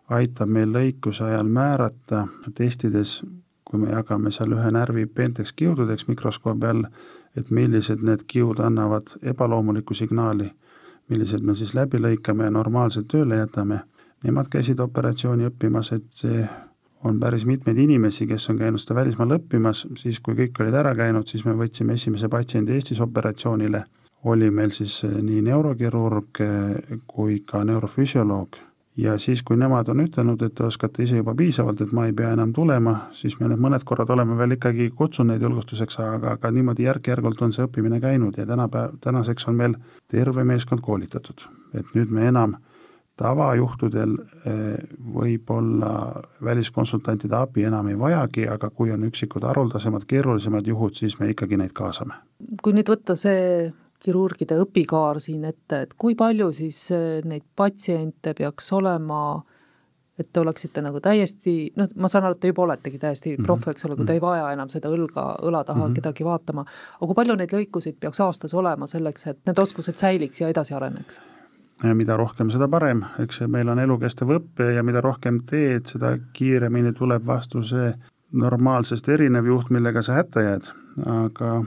[0.08, 3.20] aitab meil lõikuse ajal määrata, testides,
[3.64, 6.86] kui me jagame seal ühe närvi peenteks kiududeks mikroskoobi all,
[7.36, 10.50] et millised need kiud annavad ebaloomulikku signaali,
[11.08, 13.82] millised me siis läbi lõikame ja normaalselt tööle jätame.
[14.24, 16.42] Nemad käisid operatsiooni õppimas, et see
[17.06, 20.94] on päris mitmeid inimesi, kes on käinud seda välismaal õppimas, siis kui kõik olid ära
[20.98, 23.84] käinud, siis me võtsime esimese patsiendi Eestis operatsioonile,
[24.24, 28.58] oli meil siis eh, nii neurokirurg eh, kui ka neurofüsioloog.
[28.98, 32.14] Ja siis, kui nemad on ütelnud, et te oskate ise juba piisavalt, et ma ei
[32.16, 36.50] pea enam tulema, siis me need mõned korrad oleme veel ikkagi kutsunud julgustuseks, aga, aga
[36.54, 39.76] niimoodi järk-järgult on see õppimine käinud ja tänapäev, tänaseks on meil
[40.10, 41.46] terve meeskond koolitatud.
[41.74, 42.56] et nüüd me enam
[43.18, 44.14] tavajuhtudel
[44.46, 44.78] eh,
[45.14, 51.30] võib-olla väliskonsultantide abi enam ei vajagi, aga kui on üksikud haruldasemad, keerulisemad juhud, siis me
[51.30, 52.14] ikkagi neid kaasame.
[52.62, 53.72] kui nüüd võtta see
[54.04, 59.22] kirurgide õpikaar siin ette, et kui palju siis eh, neid patsiente peaks olema,
[60.18, 63.36] et te oleksite nagu täiesti, noh, ma saan aru, et te juba oletegi täiesti mm
[63.36, 63.46] -hmm.
[63.46, 65.94] proff, eks ole, kui te ei vaja enam seda õlga, õla taha mm -hmm.
[65.94, 66.64] kedagi vaatama,
[67.00, 70.74] aga kui palju neid lõikusid peaks aastas olema selleks, et need oskused säiliks ja edasi
[70.74, 71.20] areneks?
[71.94, 76.92] mida rohkem, seda parem, eks meil on elukestev õpe ja mida rohkem teed, seda kiiremini
[76.92, 77.94] tuleb vastu see
[78.32, 80.66] normaalsest erinev juht, millega sa hätta jääd,
[81.06, 81.64] aga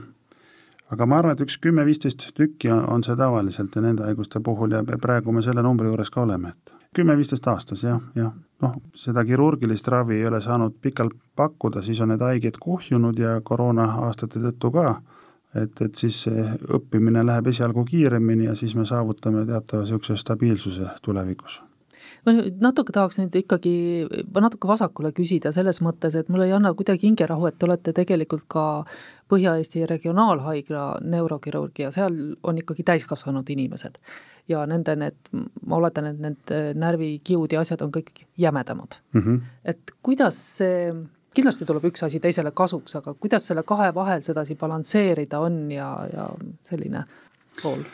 [0.92, 4.76] aga ma arvan, et üks kümme-viisteist tükki on, on see tavaliselt ja nende haiguste puhul
[4.76, 9.24] ja praegu me selle numbri juures ka oleme, et kümme-viisteist aastas jah, jah, noh, seda
[9.24, 14.42] kirurgilist ravi ei ole saanud pikalt pakkuda, siis on need haiged kuhjunud ja koroona aastate
[14.42, 14.94] tõttu ka.
[15.52, 16.16] Et, et siis
[16.72, 21.58] õppimine läheb esialgu kiiremini ja siis me saavutame teatava niisuguse stabiilsuse tulevikus
[22.26, 23.74] ma natuke tahaks nüüd ikkagi
[24.34, 28.46] natuke vasakule küsida selles mõttes, et mul ei anna kuidagi hingerahu, et te olete tegelikult
[28.52, 28.66] ka
[29.32, 33.98] Põhja-Eesti Regionaalhaigla neurokirurg ja seal on ikkagi täiskasvanud inimesed.
[34.48, 35.32] ja nende need,
[35.66, 39.20] ma oletan, et need närvikiud ja asjad on kõik jämedamad mm.
[39.20, 39.40] -hmm.
[39.64, 40.92] et kuidas see
[41.34, 45.88] kindlasti tuleb üks asi teisele kasuks, aga kuidas selle kahe vahel sedasi balansseerida on ja,
[46.12, 46.28] ja
[46.68, 47.04] selline
[47.62, 47.84] pool?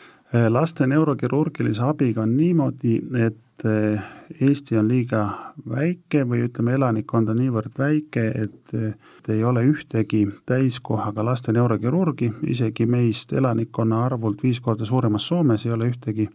[0.49, 4.01] Laste neurokirurgilise abiga on niimoodi, et eh,
[4.41, 5.23] Eesti on liiga
[5.69, 8.93] väike või ütleme, elanikkond on niivõrd väike, et eh,
[9.33, 15.73] ei ole ühtegi täiskohaga laste neurokirurgi, isegi meist elanikkonna arvult viis korda suuremas Soomes ei
[15.73, 16.29] ole ühtegi,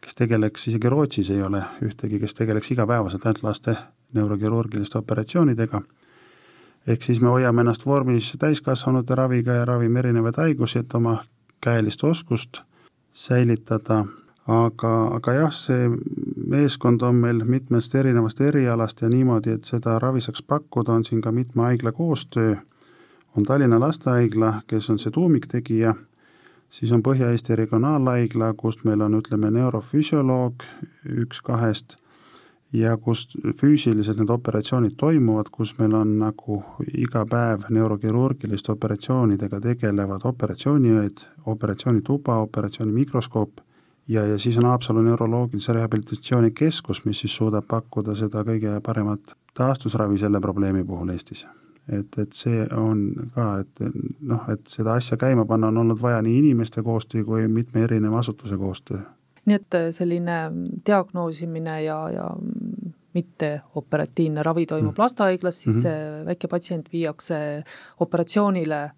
[0.00, 3.76] kes tegeleks, isegi Rootsis ei ole ühtegi, kes tegeleks igapäevaselt ainult laste
[4.12, 5.82] neurokirurgiliste operatsioonidega.
[6.86, 11.18] Ehk siis me hoiame ennast vormis täiskasvanute raviga ja ravime erinevaid haigusi, et oma
[11.64, 12.62] käelist oskust
[13.12, 14.04] säilitada,
[14.46, 15.88] aga, aga jah, see
[16.48, 21.20] meeskond on meil mitmest erinevast erialast ja niimoodi, et seda ravi saaks pakkuda, on siin
[21.24, 22.56] ka mitme haigla koostöö,
[23.36, 25.94] on Tallinna Lastehaigla, kes on see tuumiktegija,
[26.70, 30.64] siis on Põhja-Eesti Regionaalhaigla, kust meil on, ütleme, neurofüsioloog
[31.22, 31.98] üks kahest
[32.72, 33.26] ja kus
[33.56, 36.60] füüsiliselt need operatsioonid toimuvad, kus meil on nagu
[36.92, 43.62] iga päev neurokirurgiliste operatsioonidega tegelevad operatsiooniõed, operatsioonituba, operatsioonimikroskoop
[44.08, 49.36] ja, ja siis on Haapsalu neuroloogilise rehabilitatsiooni keskus, mis siis suudab pakkuda seda kõige paremat
[49.56, 51.46] taastusravi selle probleemi puhul Eestis.
[51.88, 53.80] et, et see on ka, et
[54.20, 58.18] noh, et seda asja käima panna, on olnud vaja nii inimeste koostöö kui mitme erineva
[58.18, 59.00] asutuse koostöö
[59.46, 60.38] nii et äh, selline
[60.86, 62.28] diagnoosimine ja, ja
[63.14, 65.02] mitteoperatiivne ravi toimub mm.
[65.02, 65.82] lastehaiglas, siis mm -hmm.
[65.82, 67.64] see väike patsient viiakse
[68.00, 68.90] operatsioonile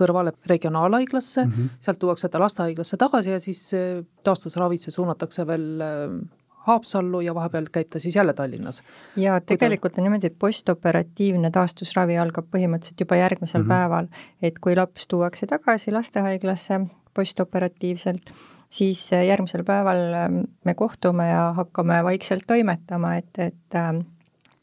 [0.00, 1.78] kõrvale regionaalhaiglasse mm, -hmm.
[1.78, 6.20] sealt tuuakse ta lastehaiglasse tagasi ja siis äh, taastusravisse suunatakse veel äh,
[6.60, 8.82] Haapsallu ja vahepeal käib ta siis jälle Tallinnas.
[9.16, 13.68] ja tegelikult on niimoodi, et postoperatiivne taastusravi algab põhimõtteliselt juba järgmisel mm -hmm.
[13.68, 14.08] päeval,
[14.42, 16.80] et kui laps tuuakse tagasi lastehaiglasse
[17.14, 18.32] postoperatiivselt,
[18.70, 24.04] siis äh, järgmisel päeval ähm, me kohtume ja hakkame vaikselt toimetama, et, et ähm,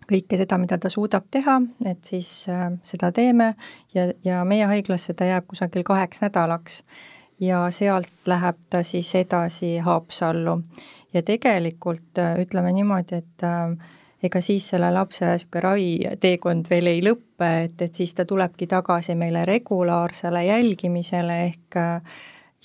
[0.08, 3.54] kõike seda, mida ta suudab teha, et siis äh, seda teeme
[3.96, 6.84] ja, ja meie haiglasse ta jääb kusagil kaheks nädalaks.
[7.40, 10.62] ja sealt läheb ta siis edasi Haapsallu.
[11.14, 13.76] ja tegelikult äh, ütleme niimoodi, et äh,
[14.24, 19.16] ega siis selle lapse niisugune raviteekond veel ei lõppe, et, et siis ta tulebki tagasi
[19.16, 21.82] meile regulaarsele jälgimisele ehk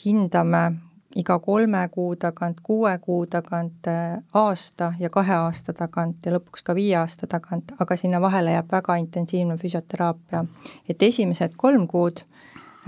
[0.05, 0.73] hindame
[1.17, 6.65] iga kolme kuu tagant, kuue kuu tagant, äh, aasta ja kahe aasta tagant ja lõpuks
[6.65, 10.45] ka viie aasta tagant, aga sinna vahele jääb väga intensiivne füsioteraapia.
[10.89, 12.25] et esimesed kolm kuud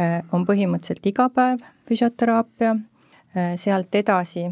[0.00, 2.76] äh, on põhimõtteliselt iga päev füsioteraapia,
[3.36, 4.50] äh, sealt edasi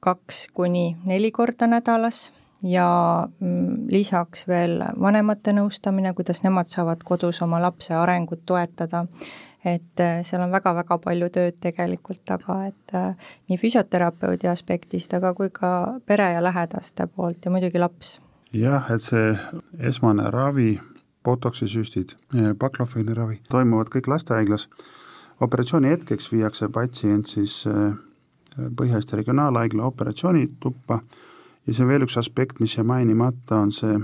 [0.00, 2.32] kaks kuni neli korda nädalas
[2.62, 9.06] ja mm, lisaks veel vanemate nõustamine, kuidas nemad saavad kodus oma lapse arengut toetada
[9.64, 15.32] et äh, seal on väga-väga palju tööd tegelikult taga, et äh, nii füsioterapeudi aspektist, aga
[15.36, 15.70] kui ka
[16.06, 18.18] pere ja lähedaste poolt ja muidugi laps.
[18.52, 19.32] jah, et see
[19.80, 20.78] esmane ravi,
[21.24, 22.12] botoksi süstid,
[22.60, 24.68] baklofeeni ravi, toimuvad kõik lastehaiglas.
[25.40, 27.94] operatsiooni hetkeks viiakse patsient siis äh,
[28.54, 31.00] Põhja-Eesti Regionaalhaigla operatsioonituppa
[31.66, 33.96] ja see on veel üks aspekt, mis jäi mainimata, on see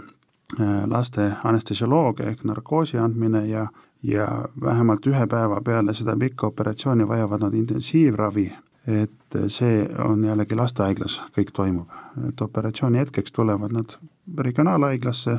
[0.90, 3.68] laste anestesioloogia ehk narkoosi andmine ja
[4.02, 4.26] ja
[4.60, 8.46] vähemalt ühe päeva peale seda pikka operatsiooni vajavad nad intensiivravi,
[8.86, 11.88] et see on jällegi lastehaiglas, kõik toimub.
[12.28, 13.96] et operatsiooni hetkeks tulevad nad
[14.38, 15.38] regionaalhaiglasse,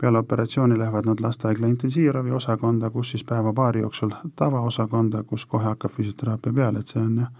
[0.00, 5.90] peale operatsiooni lähevad nad lastehaigla intensiivravi osakonda, kus siis päeva-paari jooksul tavaosakonda, kus kohe hakkab
[5.90, 7.32] füsioteraapia peale, et see on jah,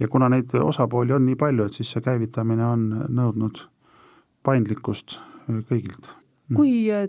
[0.00, 3.64] ja kuna neid osapooli on nii palju, et siis see käivitamine on nõudnud
[4.42, 6.12] paindlikkust kõigilt.
[6.56, 7.06] Kui äh,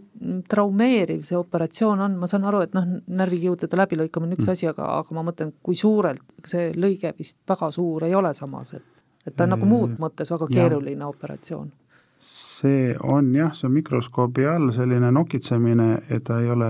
[0.49, 4.55] traumeeriv see operatsioon on, ma saan aru, et noh, närvikiudude läbilõikamine on üks mm.
[4.55, 8.73] asi, aga, aga ma mõtlen, kui suurelt, see lõige vist väga suur ei ole samas,
[8.75, 8.87] et
[9.27, 11.07] et ta on nagu muud mõttes väga keeruline ja.
[11.11, 11.71] operatsioon.
[12.19, 16.69] see on jah, see on mikroskoobi all selline nokitsemine, et ta ei ole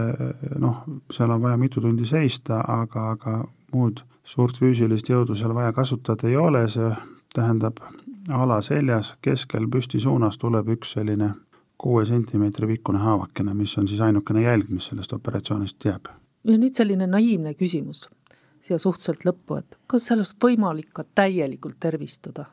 [0.62, 3.38] noh, seal on vaja mitu tundi seista, aga, aga
[3.73, 6.91] muud suurt füüsilist jõudu seal vaja kasutada ei ole, see
[7.34, 7.82] tähendab
[8.29, 11.32] ala seljas keskel püstisuunas tuleb üks selline
[11.79, 16.11] kuue sentimeetri pikkune haavakene, mis on siis ainukene jälg, mis sellest operatsioonist jääb.
[16.43, 18.07] ja nüüd selline naiivne küsimus
[18.61, 22.45] siia suhteliselt lõppu, et kas sellest võimalik ka täielikult tervistuda?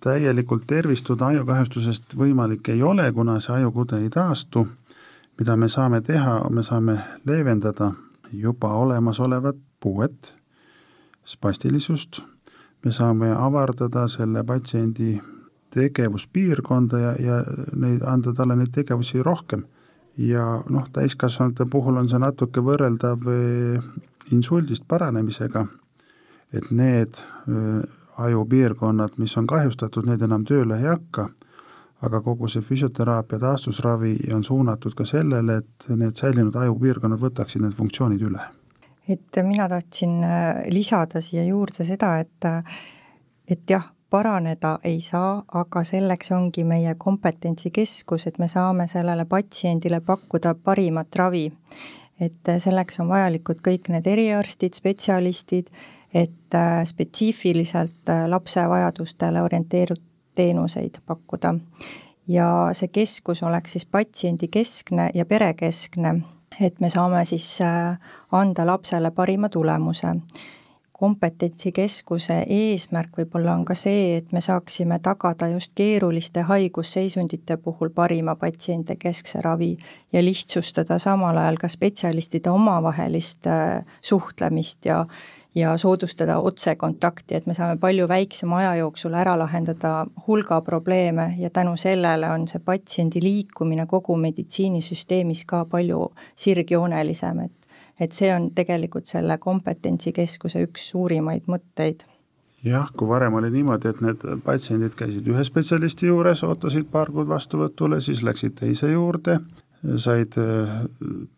[0.00, 4.66] täielikult tervistuda ajukahjustusest võimalik ei ole, kuna see ajukude ei taastu.
[5.38, 7.92] mida me saame teha, me saame leevendada
[8.32, 10.34] juba olemasolevat puuet,
[11.24, 12.22] spastilisust,
[12.84, 15.20] me saame avardada selle patsiendi
[15.74, 17.40] tegevuspiirkonda ja, ja
[17.76, 19.64] neid, anda talle neid tegevusi rohkem.
[20.18, 23.84] ja noh, täiskasvanute puhul on see natuke võrreldav eh,
[24.34, 25.62] insuldist paranemisega,
[26.52, 27.84] et need eh,
[28.18, 31.28] ajupiirkonnad, mis on kahjustatud, need enam tööle ei hakka,
[32.02, 37.78] aga kogu see füsioteraapia taastusravi on suunatud ka sellele, et need säilinud ajupiirkonnad võtaksid need
[37.78, 38.48] funktsioonid üle.
[39.08, 42.50] et mina tahtsin eh, lisada siia juurde seda, et
[43.48, 50.00] et jah, paraneda ei saa, aga selleks ongi meie kompetentsikeskus, et me saame sellele patsiendile
[50.00, 51.52] pakkuda parimat ravi.
[52.20, 55.68] et selleks on vajalikud kõik need eriarstid, spetsialistid,
[56.14, 60.02] et äh, spetsiifiliselt äh, lapse vajadustele orienteeritud
[60.34, 61.54] teenuseid pakkuda.
[62.28, 66.14] ja see keskus oleks siis patsiendikeskne ja perekeskne,
[66.60, 67.98] et me saame siis äh,
[68.32, 70.16] anda lapsele parima tulemuse
[70.98, 78.34] kompetentsikeskuse eesmärk võib-olla on ka see, et me saaksime tagada just keeruliste haigusseisundite puhul parima
[78.36, 79.76] patsiente keskse ravi
[80.12, 85.04] ja lihtsustada samal ajal ka spetsialistide omavahelist äh, suhtlemist ja
[85.54, 91.50] ja soodustada otsekontakti, et me saame palju väiksema aja jooksul ära lahendada hulga probleeme ja
[91.50, 97.57] tänu sellele on see patsiendi liikumine kogu meditsiinisüsteemis ka palju sirgjoonelisem, et
[98.00, 102.04] et see on tegelikult selle kompetentsikeskuse üks suurimaid mõtteid.
[102.66, 107.28] Jah, kui varem oli niimoodi, et need patsiendid käisid ühe spetsialisti juures, ootasid paar kuud
[107.30, 109.38] vastuvõtule, siis läksid teise juurde,
[110.02, 110.80] said äh,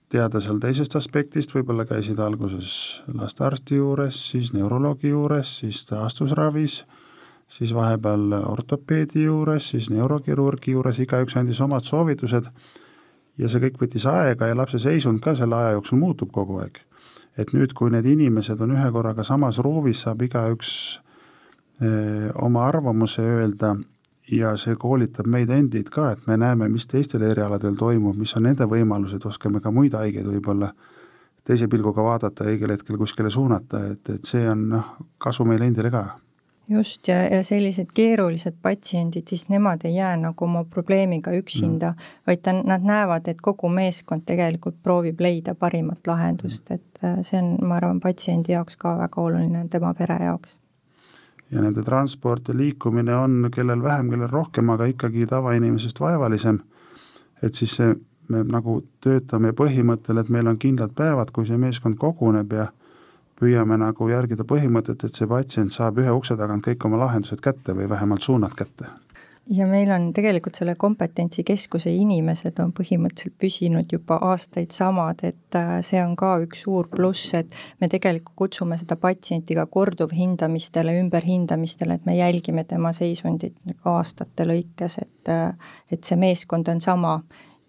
[0.09, 2.73] teada seal teisest aspektist, võib-olla käisid alguses
[3.13, 6.81] lastearsti juures, siis neuroloogi juures, siis taastusravis,
[7.51, 12.49] siis vahepeal ortopeedi juures, siis neurokirurgi juures, igaüks andis omad soovitused
[13.41, 16.83] ja see kõik võttis aega ja lapse seisund ka selle aja jooksul muutub kogu aeg.
[17.39, 20.73] et nüüd, kui need inimesed on ühe korraga samas ruumis, saab igaüks
[21.81, 23.77] eh, oma arvamuse öelda
[24.31, 28.45] ja see koolitab meid endid ka, et me näeme, mis teistel erialadel toimub, mis on
[28.47, 30.73] nende võimalused, oskame ka muid haigeid võib-olla
[31.47, 35.91] teise pilguga vaadata õigel hetkel kuskile suunata, et, et see on noh, kasu meile endile
[35.91, 36.05] ka
[36.71, 42.09] just, ja, ja sellised keerulised patsiendid, siis nemad ei jää nagu oma probleemiga üksinda mm.,
[42.27, 46.75] vaid ta, nad näevad, et kogu meeskond tegelikult proovib leida parimat lahendust, mm.
[46.75, 50.59] et äh, see on, ma arvan, patsiendi jaoks ka väga oluline, tema pere jaoks.
[51.51, 56.61] ja nende transport ja liikumine on kellel vähem, kellel rohkem, aga ikkagi tavainimesest vaevalisem,
[57.43, 57.95] et siis see,
[58.31, 62.69] me nagu töötame põhimõttel, et meil on kindlad päevad, kui see meeskond koguneb ja
[63.41, 67.77] püüame nagu järgida põhimõtet, et see patsient saab ühe ukse tagant kõik oma lahendused kätte
[67.77, 68.91] või vähemalt suunad kätte.
[69.51, 75.81] ja meil on tegelikult selle kompetentsikeskuse inimesed on põhimõtteliselt püsinud juba aastaid samad, et äh,
[75.83, 81.99] see on ka üks suur pluss, et me tegelikult kutsume seda patsienti ka korduvhindamistele, ümberhindamistele,
[81.99, 87.21] et me jälgime tema seisundit nagu aastate lõikes, et äh, et see meeskond on sama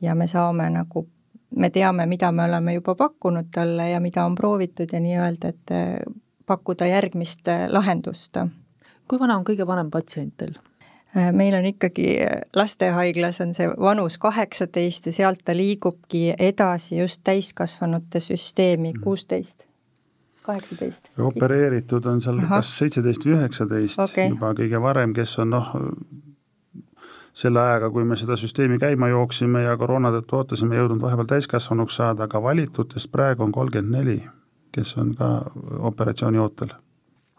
[0.02, 1.08] ja me saame nagu
[1.56, 5.72] me teame, mida me oleme juba pakkunud talle ja mida on proovitud ja nii-öelda, et
[5.72, 5.96] eh,
[6.46, 8.38] pakkuda järgmist eh, lahendust.
[9.08, 10.56] kui vana on kõige vanem patsient teil?
[11.16, 12.08] Eh, meil on ikkagi
[12.56, 19.04] lastehaiglas on see vanus kaheksateist ja sealt ta liigubki edasi just täiskasvanute süsteemi, mhm.
[19.04, 19.68] kuusteist
[20.42, 21.12] kaheksateist.
[21.20, 22.62] opereeritud on seal Aha.
[22.62, 24.32] kas seitseteist või üheksateist okay.
[24.32, 25.74] juba kõige varem, kes on noh,
[27.34, 31.96] selle ajaga, kui me seda süsteemi käima jooksime ja koroona tõttu ootasime, jõudnud vahepeal täiskasvanuks
[32.02, 34.18] saada, aga valitutest praegu on kolmkümmend neli,
[34.72, 35.34] kes on ka
[35.92, 36.74] operatsiooni ootel.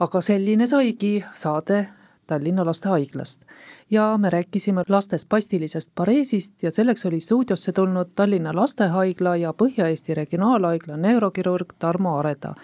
[0.00, 1.88] aga selline saigi saade
[2.26, 3.42] Tallinna Lastehaiglast.
[3.90, 10.14] ja me rääkisime laste spastilisest pareesist ja selleks oli stuudiosse tulnud Tallinna Lastehaigla ja Põhja-Eesti
[10.14, 12.54] Regionaalhaigla neurokirurg Tarmo Areda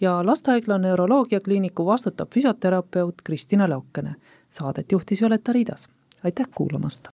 [0.00, 4.14] ja lastehaigla neuroloogiakliiniku vastutav füsioterapeut Kristina Laukene.
[4.48, 5.88] Saadet juhtis Violeta Riidas
[6.24, 7.15] Aitäh kuulamasta.